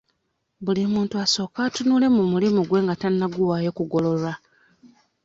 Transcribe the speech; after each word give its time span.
Buli 0.63 0.81
muntu 0.93 1.13
asooke 1.23 1.59
atunule 1.67 2.07
mu 2.15 2.23
mulimu 2.31 2.61
gwe 2.67 2.79
nga 2.83 2.95
tannaguwaayo 3.01 3.69
kugololwa. 3.77 4.33